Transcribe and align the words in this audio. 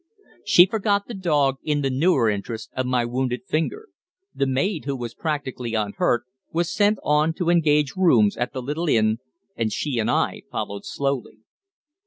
She 0.43 0.65
forgot 0.65 1.05
the 1.07 1.13
dog 1.13 1.57
in 1.61 1.81
the 1.83 1.91
newer 1.91 2.27
interest 2.27 2.71
of 2.75 2.87
my 2.87 3.05
wounded 3.05 3.41
finger. 3.45 3.89
The 4.33 4.47
maid, 4.47 4.85
who 4.85 4.95
was 4.95 5.13
practically 5.13 5.75
unhurt, 5.75 6.23
was 6.51 6.73
sent 6.73 6.97
on 7.03 7.35
to 7.35 7.51
engage 7.51 7.95
rooms 7.95 8.35
at 8.35 8.51
the 8.51 8.63
little 8.63 8.89
inn, 8.89 9.19
and 9.55 9.71
she 9.71 9.99
and 9.99 10.09
I 10.09 10.41
followed 10.49 10.85
slowly. 10.85 11.41